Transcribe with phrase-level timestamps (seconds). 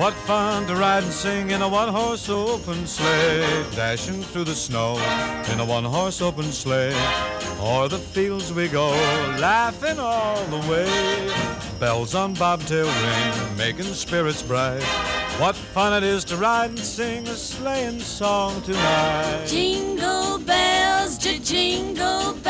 [0.00, 3.66] What fun to ride and sing in a one-horse open sleigh.
[3.76, 4.94] Dashing through the snow
[5.52, 6.94] in a one-horse open sleigh.
[7.60, 8.88] O'er the fields we go,
[9.38, 11.30] laughing all the way.
[11.78, 14.82] Bells on bobtail ring, making spirits bright.
[15.38, 19.44] What fun it is to ride and sing a sleighing song tonight.
[19.48, 22.49] Jingle bells, jingle bells,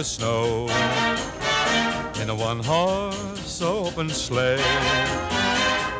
[0.00, 0.66] the snow
[2.22, 4.64] in a one-horse open sleigh.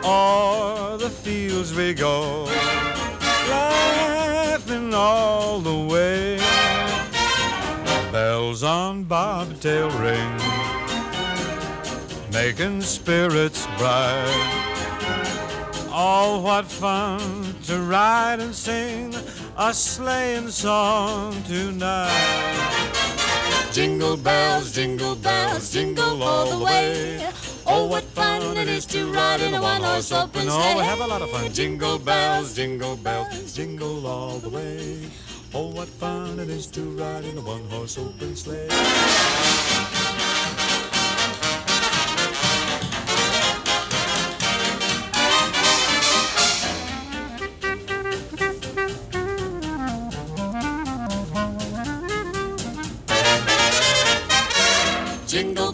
[0.03, 2.45] O'er the fields we go,
[3.51, 6.39] laughing all the way.
[8.11, 10.35] Bells on bobtail ring,
[12.33, 14.33] making spirits bright.
[15.93, 17.21] Oh, what fun
[17.65, 19.15] to ride and sing
[19.59, 22.71] a sleighing song tonight.
[23.71, 27.25] Oh, jingle bells, jingle bells, jingle all the way.
[27.65, 30.73] Oh, what fun it is to ride in a one-horse open sleigh.
[30.75, 31.53] Oh, we have a lot of fun.
[31.53, 35.09] Jingle bells, jingle bells, jingle all the way.
[35.55, 38.67] Oh, what fun it is to ride in a one-horse open sleigh.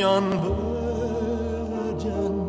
[0.00, 0.30] Young
[1.68, 2.39] Virgin.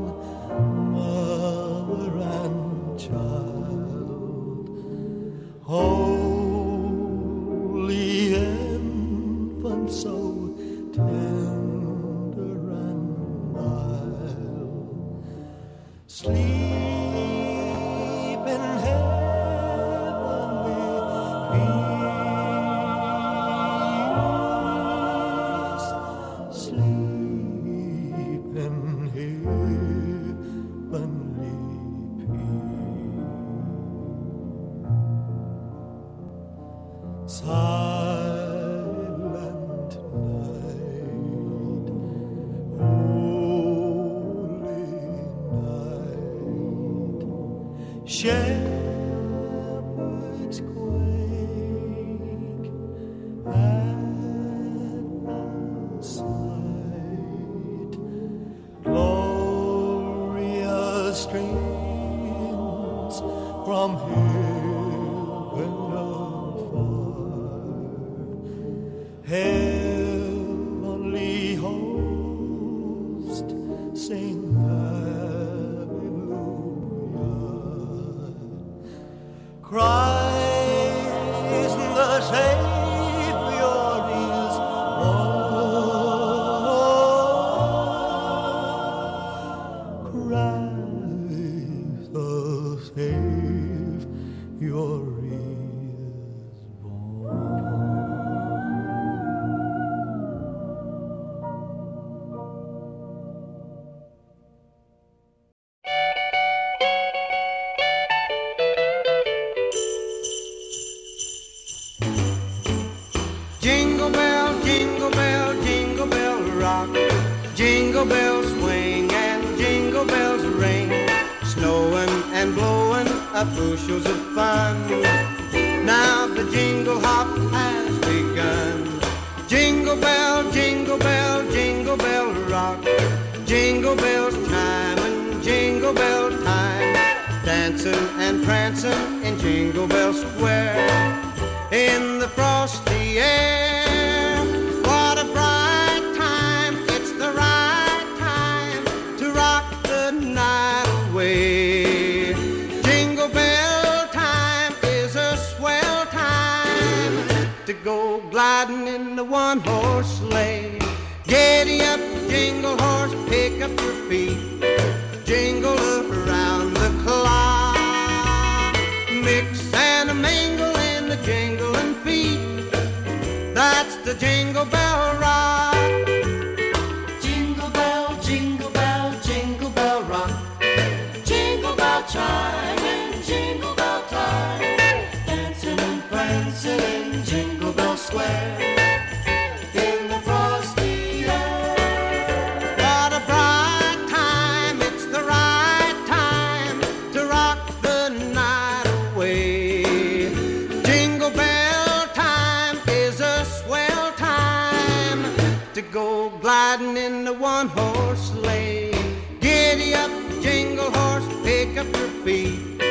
[205.81, 208.91] to go gliding in the one horse sleigh.
[209.39, 210.11] Giddy up,
[210.41, 212.81] jingle horse, pick up your feet.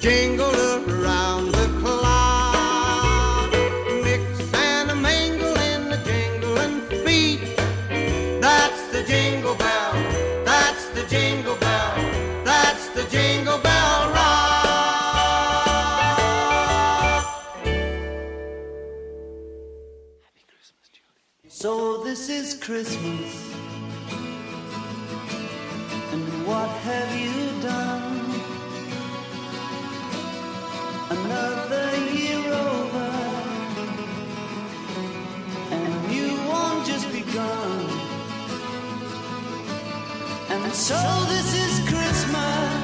[0.00, 0.87] Jingle up.
[22.68, 23.54] Christmas?
[26.12, 28.20] And what have you done?
[31.08, 33.10] Another year over,
[35.70, 37.88] and you won't just be gone.
[40.50, 42.77] And so this is Christmas.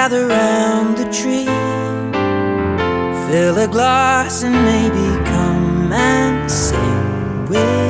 [0.00, 1.44] gather round the tree.
[3.26, 7.89] Fill a glass and maybe come and sing with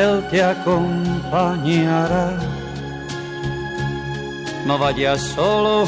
[0.00, 2.38] él te acompañará.
[4.66, 5.84] No vayas solo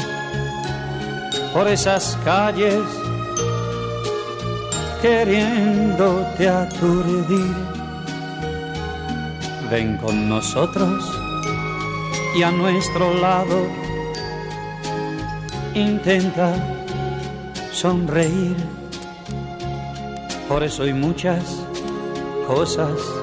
[1.53, 2.83] por esas calles
[5.01, 7.55] queriéndote aturdir.
[9.71, 11.03] Ven con nosotros
[12.35, 13.67] y a nuestro lado
[15.73, 16.53] intenta
[17.71, 18.57] sonreír.
[20.47, 21.43] Por eso hay muchas
[22.47, 23.22] cosas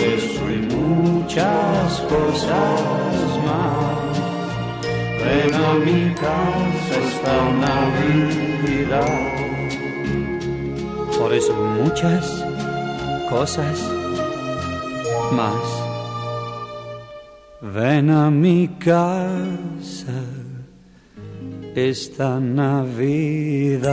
[0.00, 2.80] Eso hay muchas cosas
[3.46, 4.14] más.
[5.22, 7.36] Ven a mi casa esta
[7.66, 9.06] Navidad.
[11.18, 12.24] Por eso muchas
[13.28, 13.78] cosas
[15.32, 15.66] más.
[17.60, 20.24] Ven a mi casa
[21.74, 23.90] esta Navidad.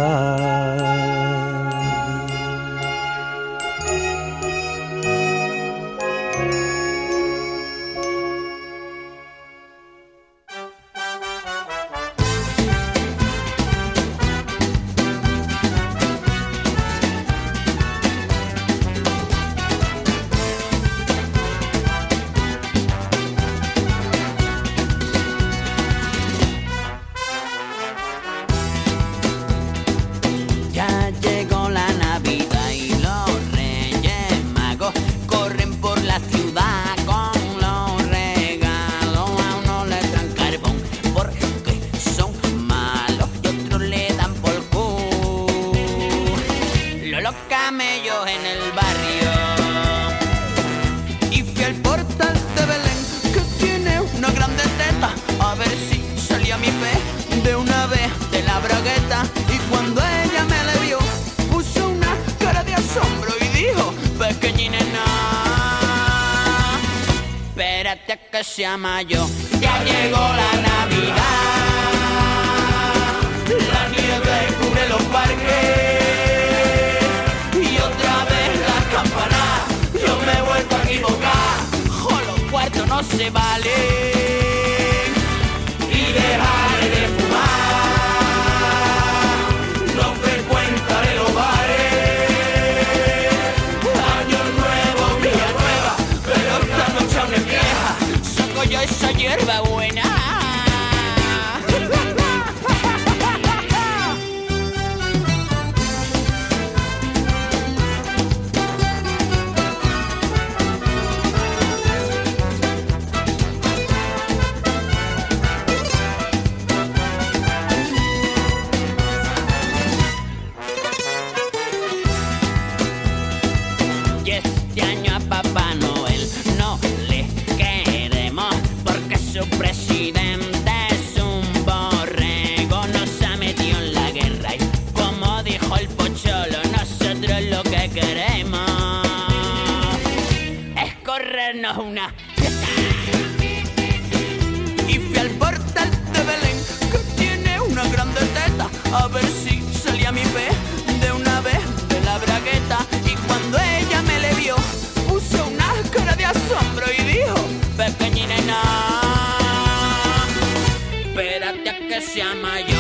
[161.97, 162.76] Que sea mayor ya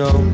[0.00, 0.29] Snow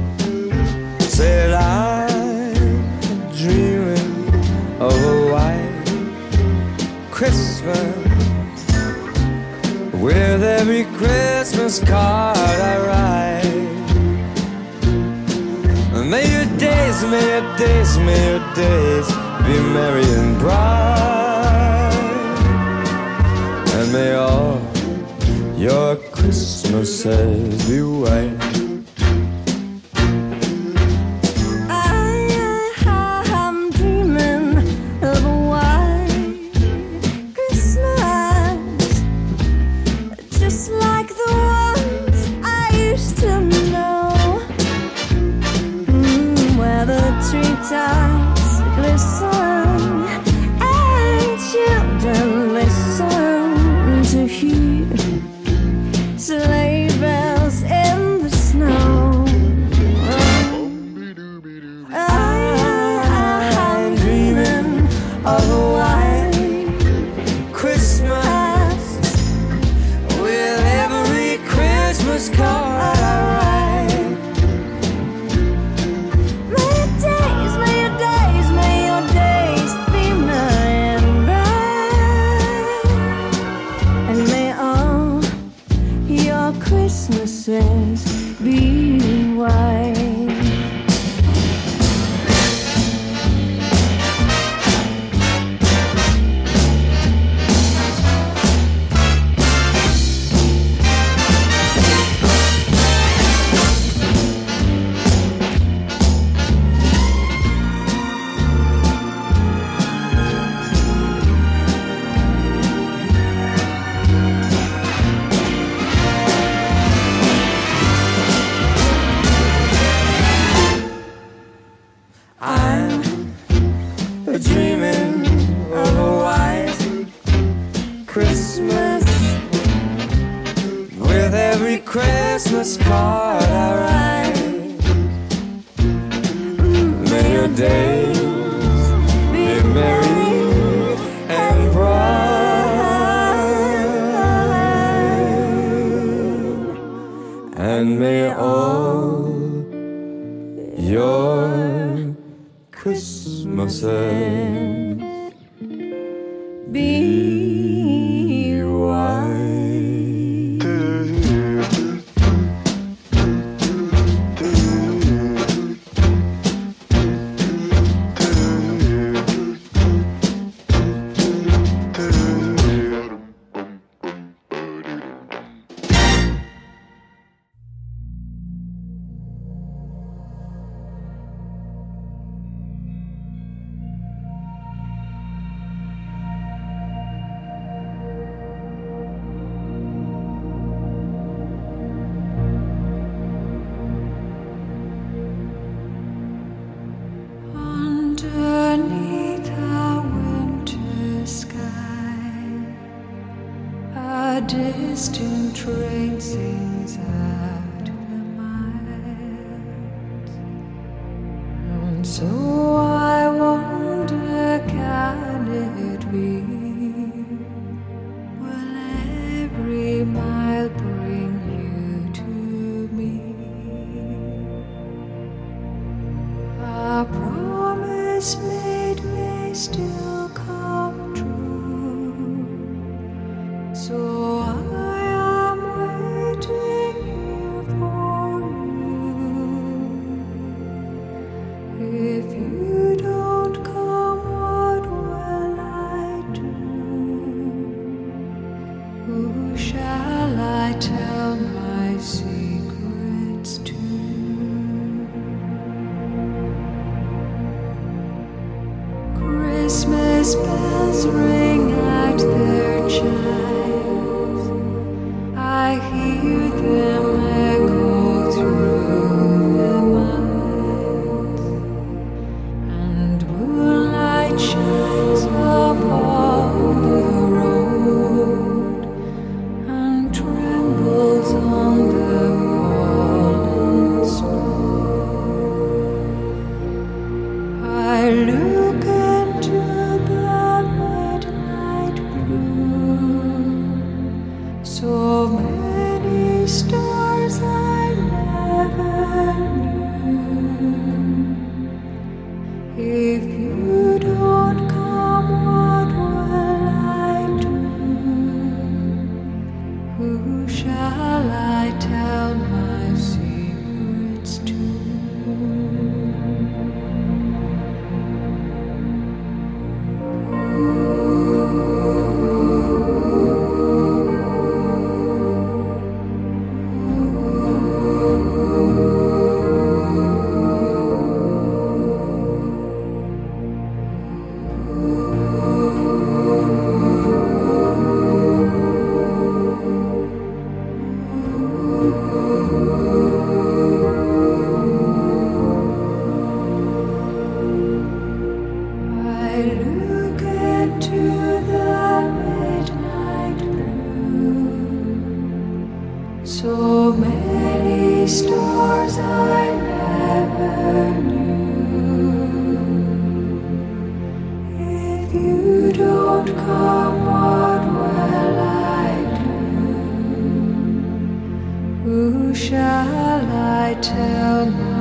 [372.37, 374.76] shall I tell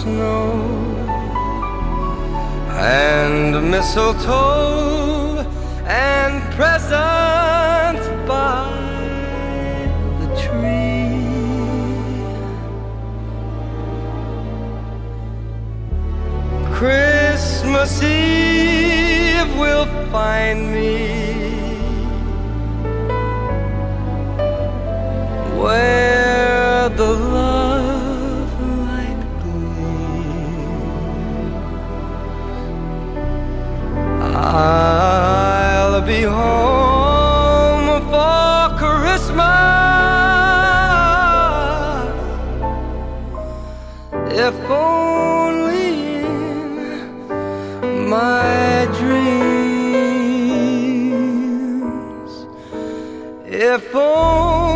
[0.00, 0.29] snow
[34.42, 39.36] I'll be home for Christmas
[44.32, 46.22] if only
[47.82, 49.20] in my dreams.
[53.44, 54.69] If only.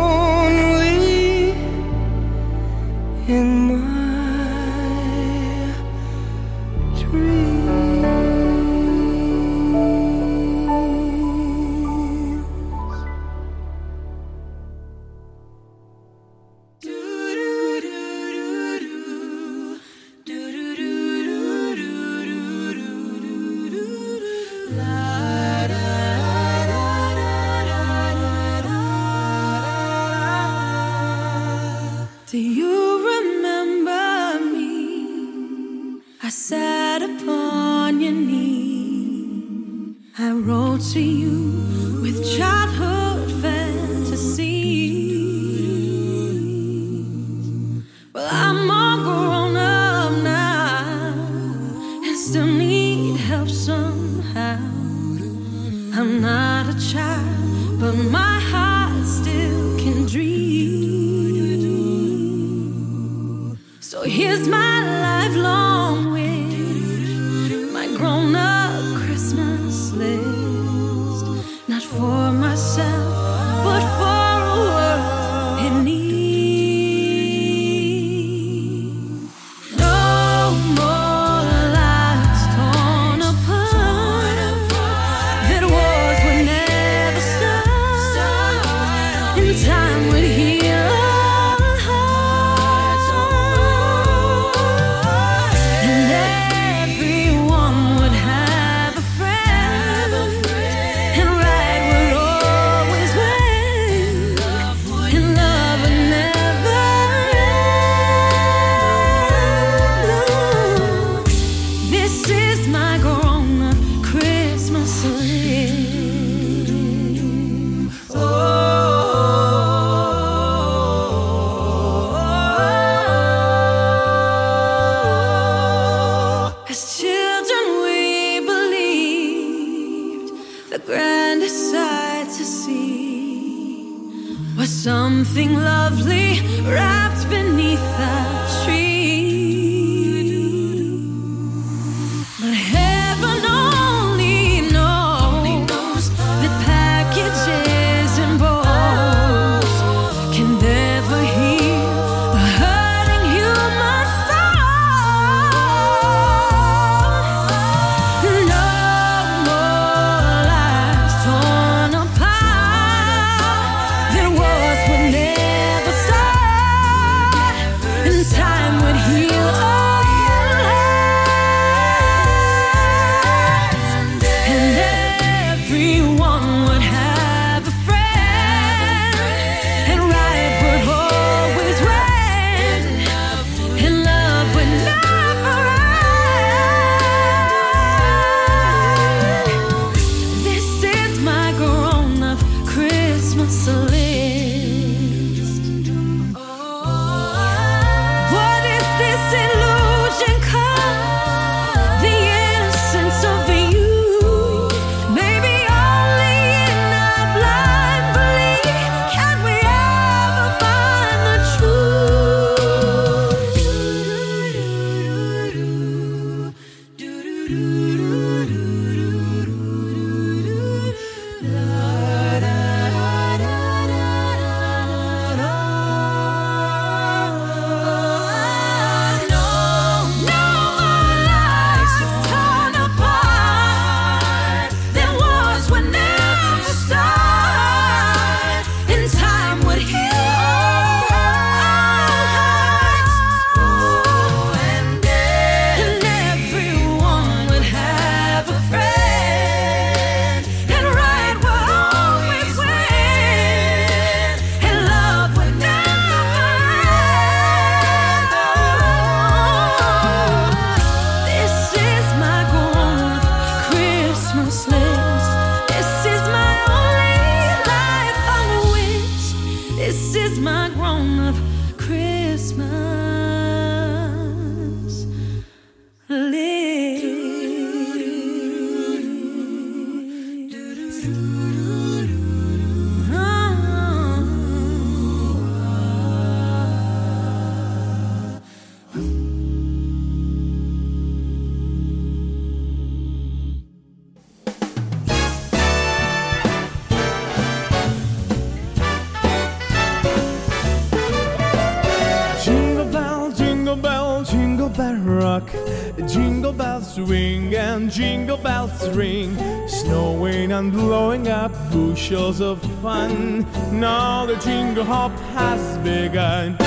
[308.93, 309.37] Ring,
[309.67, 313.45] snowing and blowing up bushels of fun.
[313.71, 316.57] Now the jingle hop has begun.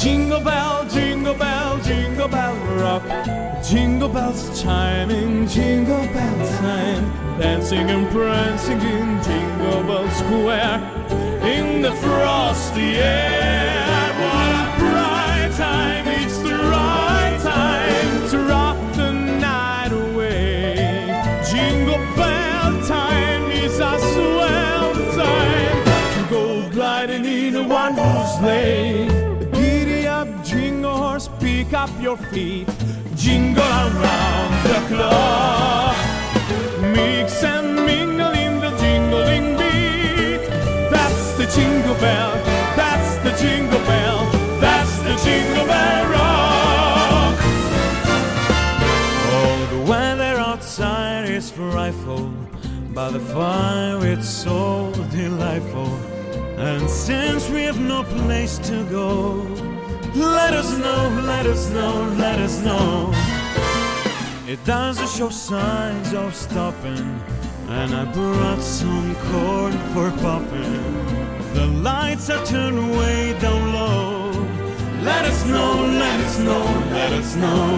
[0.00, 3.04] Jingle bell, jingle bell, jingle bell rock.
[3.64, 7.04] Jingle bells chiming, jingle bell time.
[7.38, 10.78] Dancing and prancing in Jingle Bell Square.
[11.42, 13.23] In the frosty air,
[28.38, 29.08] sleigh.
[29.52, 32.68] Giddy up, jingle horse, pick up your feet,
[33.14, 35.96] jingle around the clock.
[36.92, 40.42] Mix and mingle in the jingling beat.
[40.90, 42.32] That's the jingle bell.
[42.76, 44.30] That's the jingle bell.
[44.60, 47.36] That's the jingle bell rock.
[49.36, 52.30] Oh, the weather outside is frightful.
[52.92, 55.90] By the fire, it's so delightful.
[56.64, 59.34] And since we have no place to go,
[60.14, 63.12] let us know, let us know, let us know.
[64.48, 67.20] It doesn't show signs of stopping,
[67.68, 70.82] and I brought some corn for popping.
[71.52, 74.30] The lights are turned way down low.
[75.02, 75.70] Let us know,
[76.04, 77.68] let us know, let us know.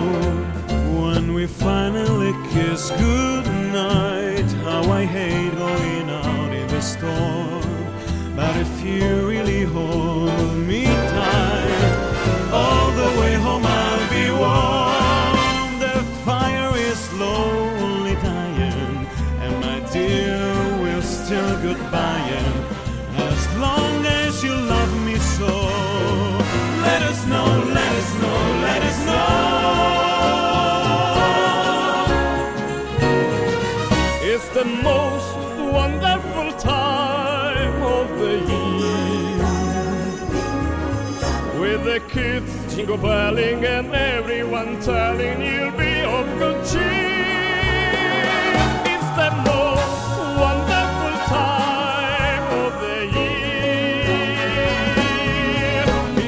[1.03, 7.56] When we finally kiss goodnight, how I hate going out in the storm.
[8.87, 10.06] You really hold
[42.77, 46.83] jingle belling and everyone telling you'll be of good cheer.
[48.93, 50.09] It's the most
[50.45, 53.47] wonderful time of the year.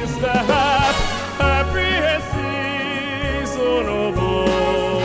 [0.01, 1.03] It's the hap-
[1.37, 5.01] happiest season of all.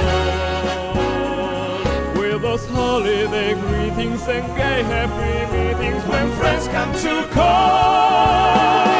[2.18, 8.93] With those holiday greetings and gay happy meetings when friends come to call.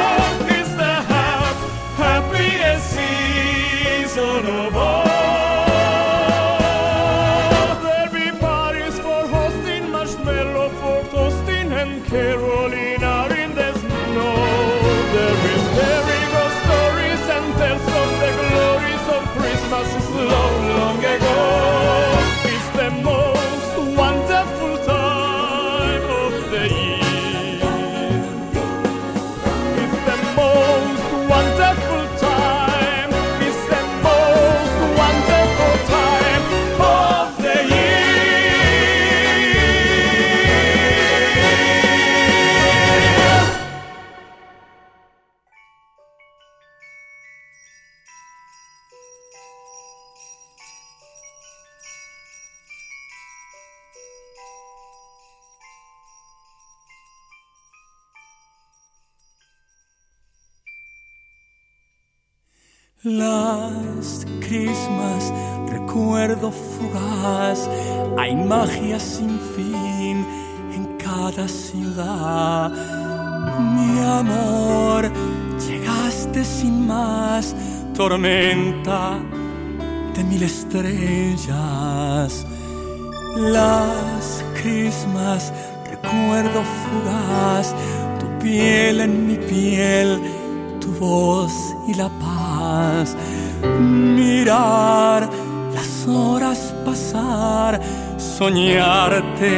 [78.08, 79.18] Tormenta
[80.14, 82.30] de mil estrellas.
[83.34, 85.52] Las Christmas,
[85.90, 87.74] recuerdo fugaz,
[88.20, 90.20] tu piel en mi piel,
[90.82, 91.52] tu voz
[91.88, 93.16] y la paz.
[93.80, 95.30] Mirar
[95.74, 97.80] las horas pasar,
[98.18, 99.54] soñarte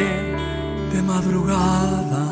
[0.93, 2.25] de madrugada.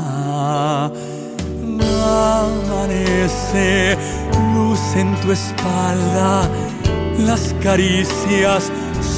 [2.05, 3.94] Amanece,
[4.97, 6.49] en tu espalda,
[7.19, 8.71] las caricias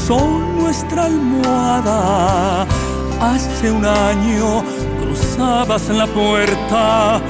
[0.06, 2.66] son nuestra almohada.
[3.20, 4.62] Hace un año
[5.00, 7.20] cruzabas la puerta,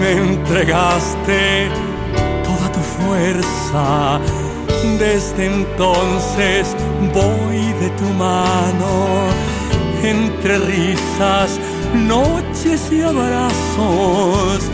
[0.00, 1.68] me entregaste
[2.44, 4.20] toda tu fuerza.
[4.98, 6.74] Desde entonces
[7.12, 9.28] voy de tu mano,
[10.02, 11.58] entre risas,
[11.94, 14.70] noches y abrazos.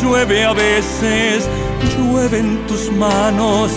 [0.00, 1.48] Llueve a veces,
[1.96, 3.70] llueve en tus manos.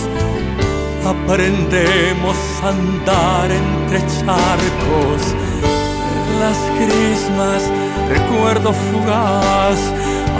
[1.04, 5.22] Aprendemos andar entre charcos.
[6.40, 7.62] Las crismas,
[8.08, 9.78] recuerdo fugaz,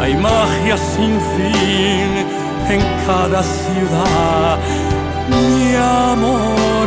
[0.01, 2.11] hay magia sin fin
[2.69, 4.59] en cada ciudad.
[5.28, 6.87] Mi amor,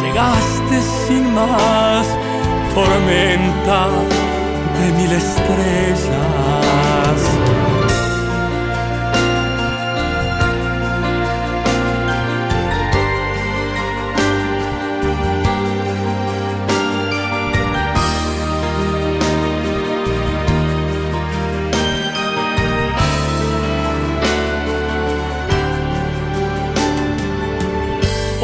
[0.00, 2.06] llegaste sin más,
[2.74, 3.88] tormenta
[4.78, 6.59] de mil estrellas.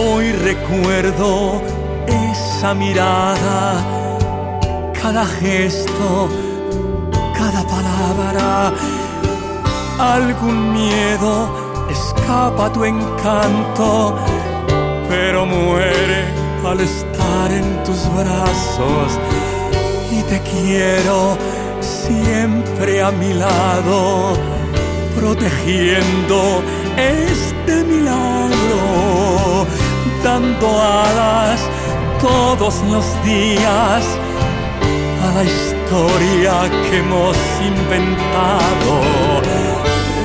[0.09, 1.61] Hoy recuerdo
[2.07, 3.85] esa mirada,
[5.03, 6.29] cada gesto,
[7.37, 8.73] cada palabra,
[9.99, 11.49] algún miedo
[11.91, 14.17] escapa a tu encanto,
[15.09, 16.25] pero muere
[16.65, 19.19] al estar en tus brazos.
[20.13, 21.37] Y te quiero
[21.81, 24.35] siempre a mi lado,
[25.19, 26.63] protegiendo
[26.97, 28.36] este milagro,
[30.27, 31.61] dando alas
[32.21, 34.03] todos los días
[35.25, 36.53] a la historia
[36.85, 37.37] que hemos
[37.73, 38.93] inventado.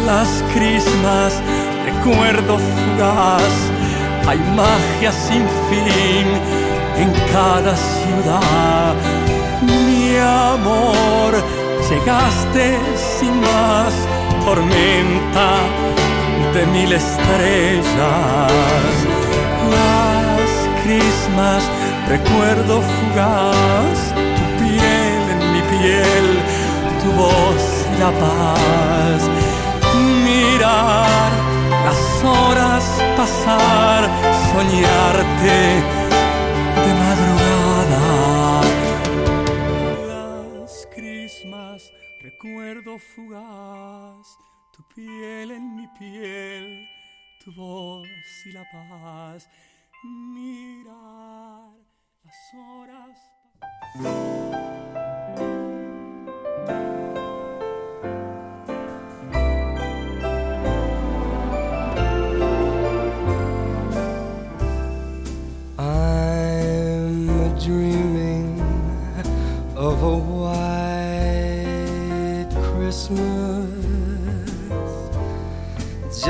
[0.08, 1.32] Las crismas,
[1.86, 3.54] recuerdo fugaz,
[4.28, 6.28] hay magia sin fin
[7.04, 8.96] en cada ciudad.
[9.62, 11.32] Mi amor,
[11.90, 12.66] llegaste
[13.20, 13.94] sin más
[14.46, 15.48] tormenta
[16.56, 18.52] de mil estrellas.
[19.72, 20.52] Las
[20.84, 21.64] crismas,
[22.08, 24.00] recuerdo fugaz,
[24.38, 26.28] tu piel en mi piel,
[27.02, 29.22] tu voz y la paz.
[30.26, 31.32] Mirar
[31.86, 32.84] las horas
[33.18, 34.02] pasar,
[34.52, 35.60] soñarte
[36.84, 38.04] de madrugada.
[40.60, 41.92] Las crismas,
[42.22, 44.38] recuerdo fugaz,
[44.72, 46.88] tu piel en mi piel,
[47.44, 48.08] tu voz
[48.46, 49.48] y la paz.
[50.04, 51.74] Mirar
[52.24, 53.18] las horas.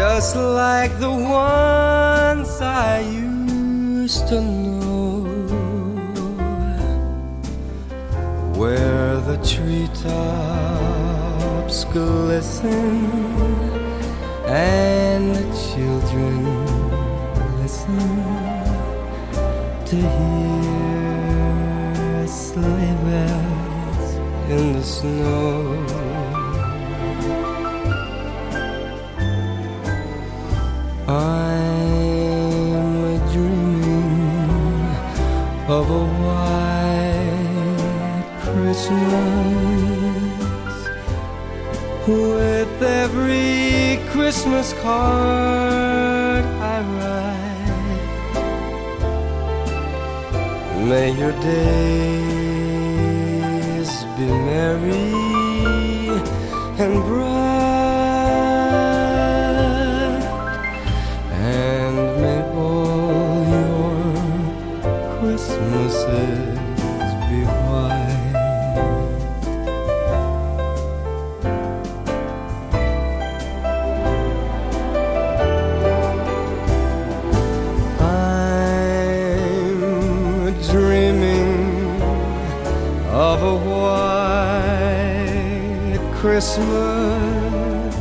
[0.02, 5.22] Just like the ones I used to know,
[8.60, 10.57] where the treetops
[11.94, 13.06] glisten
[14.48, 16.36] and the children
[17.61, 17.99] listen
[19.90, 21.07] to hear
[22.28, 24.10] sleigh bells
[24.49, 25.81] in the snow.
[31.12, 34.82] I'm dreaming
[35.68, 37.52] of a white
[38.44, 39.52] Christmas
[42.08, 47.72] with every Christmas card I write.
[50.88, 52.72] May your days
[54.16, 55.08] be merry
[56.80, 57.51] and bright,
[86.42, 87.94] Christmas,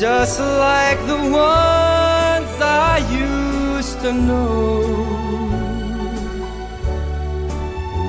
[0.00, 4.80] just like the ones I used to know,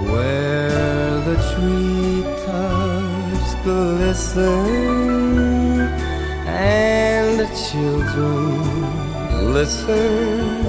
[0.10, 4.62] where the treetops glisten
[6.48, 8.64] and the children
[9.54, 10.64] listen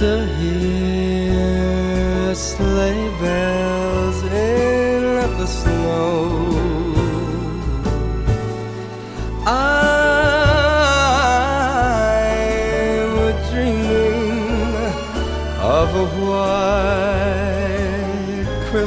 [0.00, 0.10] to
[0.40, 3.75] hear sleigh bells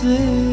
[0.00, 0.49] 醉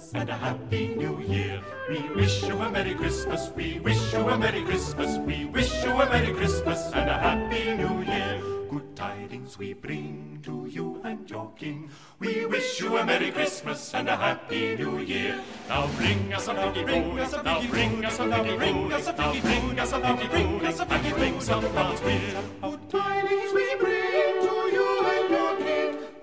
[0.00, 1.60] Christmas and a Happy New Year.
[1.90, 3.52] We wish you a Merry Christmas.
[3.54, 5.18] We wish you a Merry Christmas.
[5.18, 8.40] We wish you a Merry Christmas and a Happy New Year.
[8.70, 11.90] Good tidings we bring to you and your King.
[12.18, 15.38] We wish you a Merry Christmas and a Happy New Year.
[15.68, 19.06] Now bring us a figgy bring us a now bring us a figgy bring us
[19.06, 22.42] a figgy bring us a figgy bring us a figgy bring some out here.
[22.62, 24.79] Good tidings we bring to you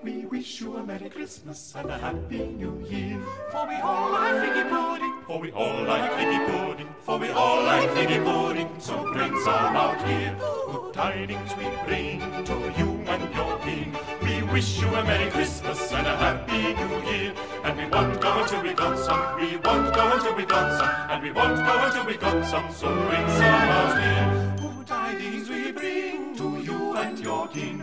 [0.00, 3.20] We wish you a Merry Christmas and a Happy New Year.
[3.50, 7.64] For we all like figgy pudding, for we all like figgy pudding, for we all
[7.64, 8.68] like figgy pudding.
[8.78, 10.36] So bring some out here.
[10.70, 13.96] Good tidings we bring to you and your King.
[14.22, 17.34] We wish you a Merry Christmas and a Happy New Year.
[17.64, 19.40] And we won't go until we got some.
[19.40, 21.10] We won't go until we got some.
[21.10, 22.70] And we won't go until we got some.
[22.72, 24.56] So bring some out here.
[24.60, 27.82] Good tidings we bring to you and your King.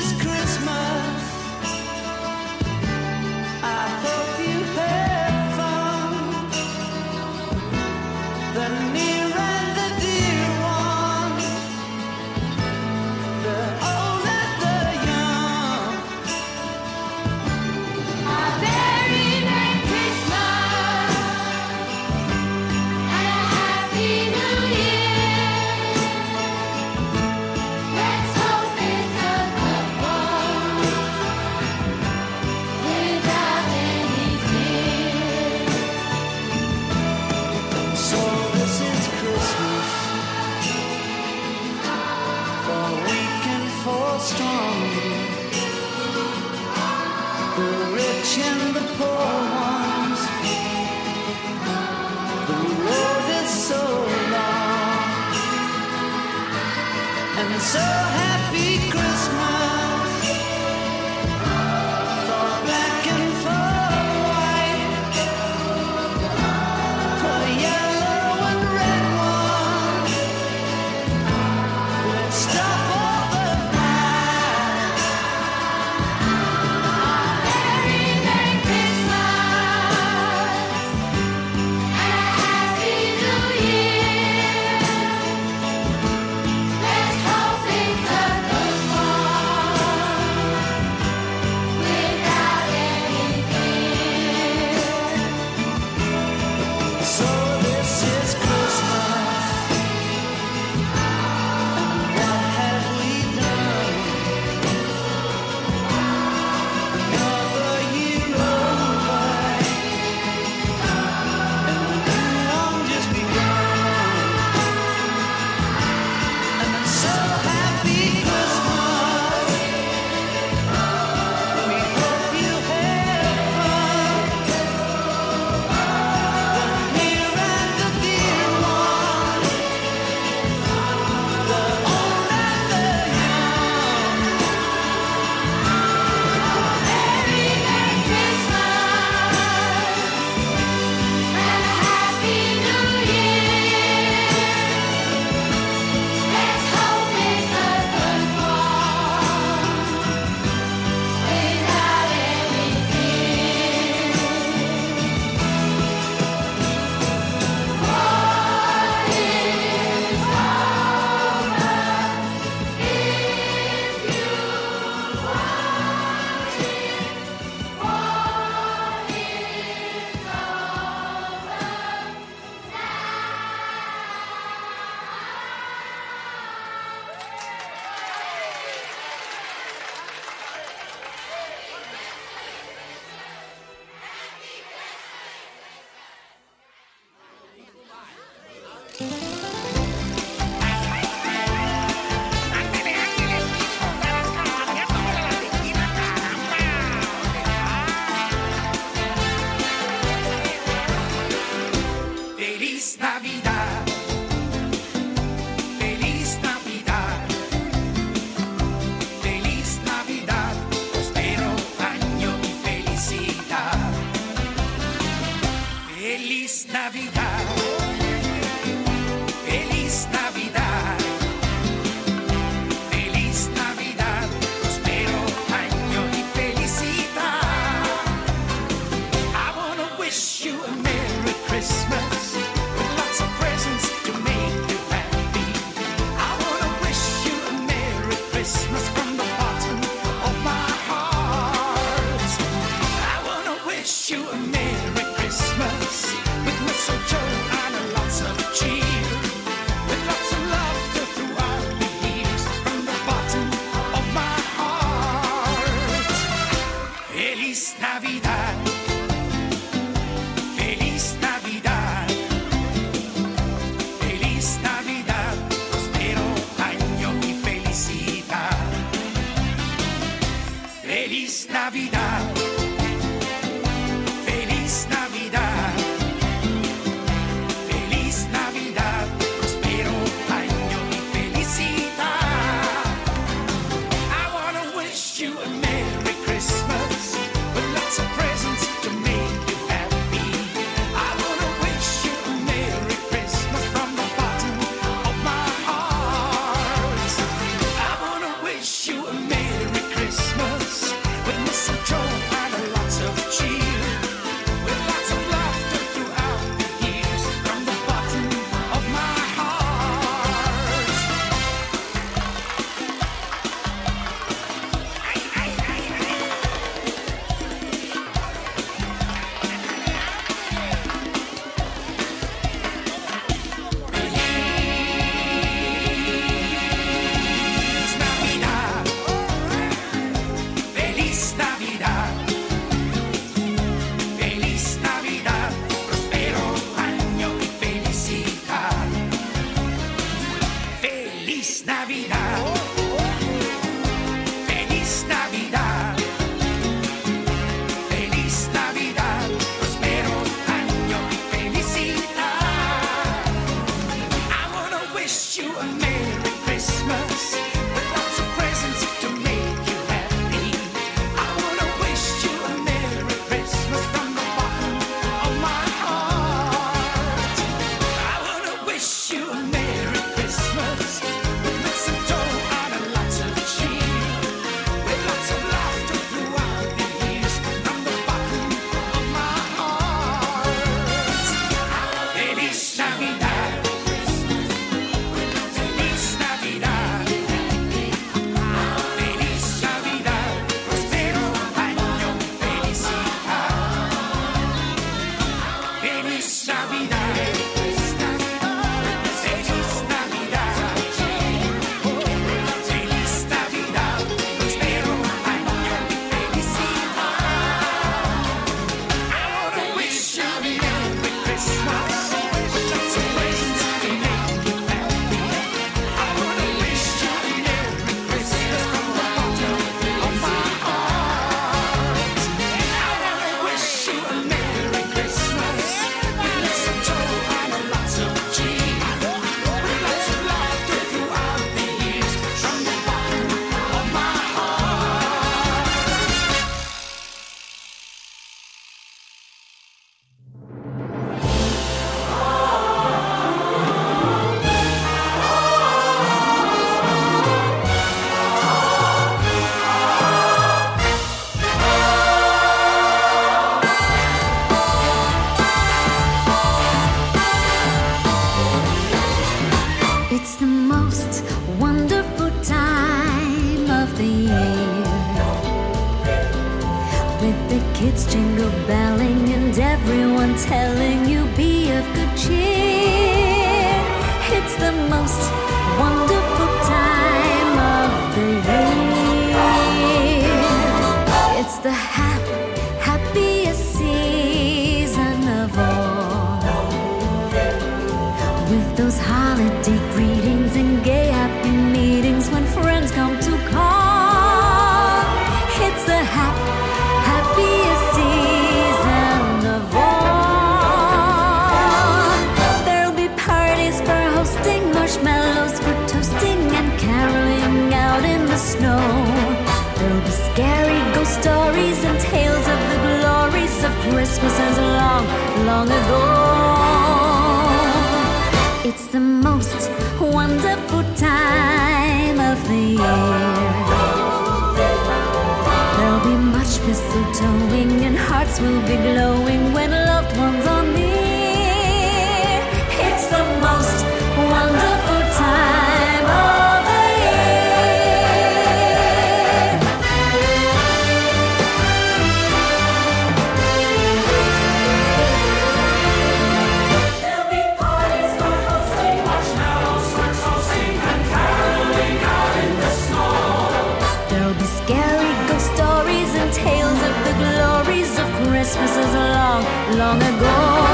[560.21, 560.70] long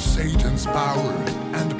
[0.00, 1.12] Satan's power
[1.52, 1.79] and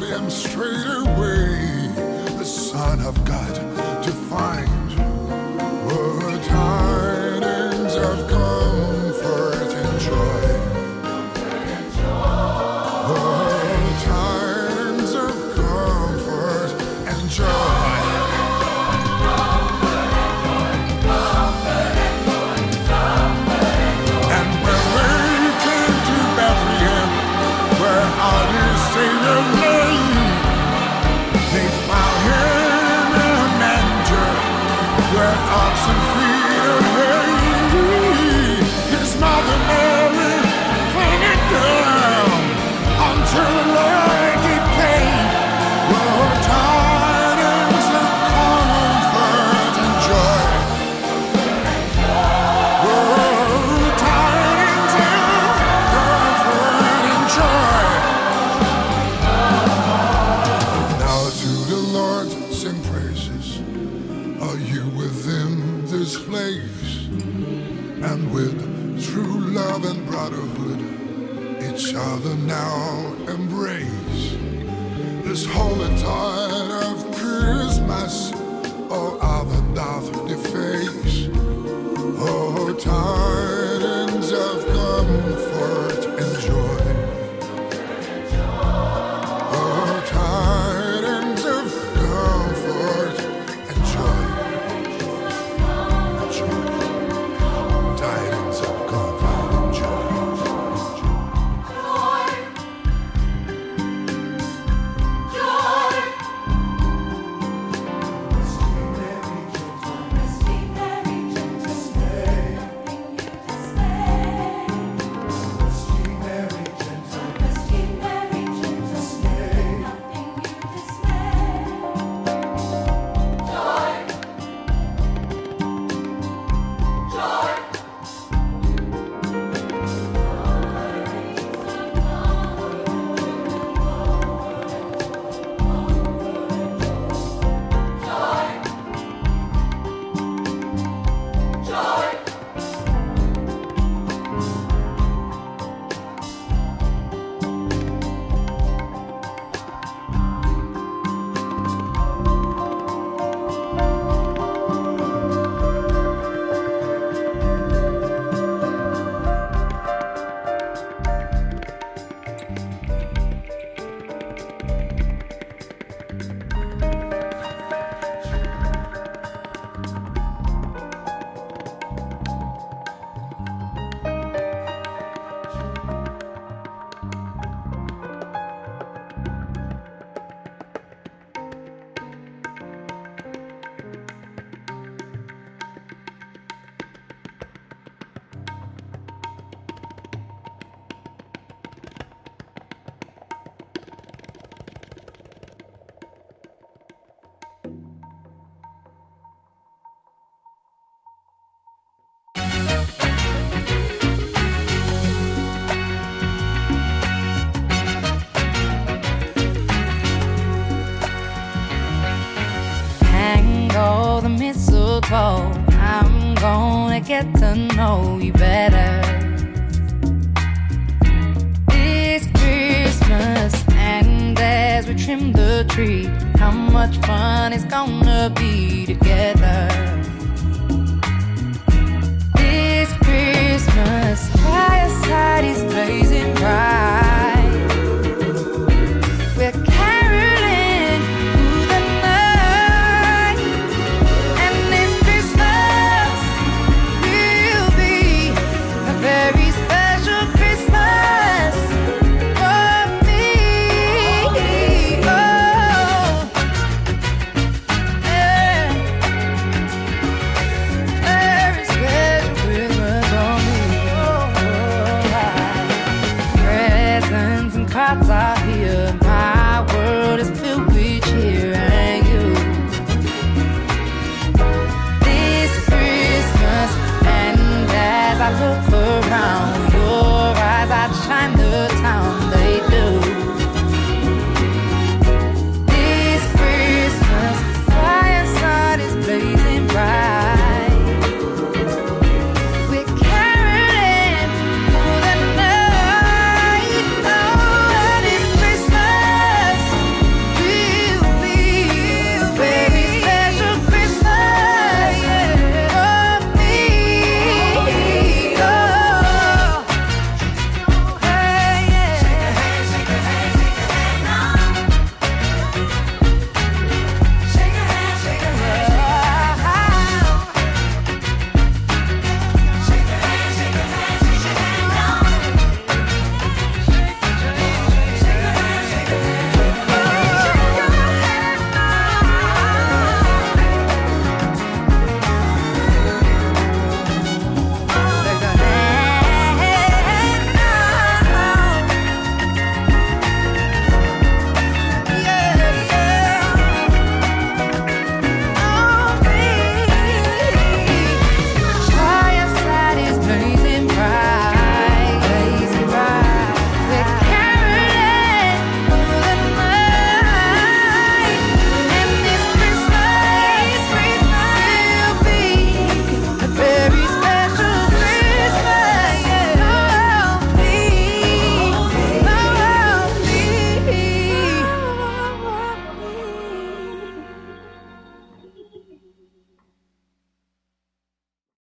[0.00, 1.88] him straight away,
[2.38, 3.75] the Son of God.
[43.36, 43.75] true.